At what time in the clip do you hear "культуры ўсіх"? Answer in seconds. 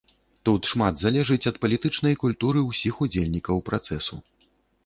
2.23-2.95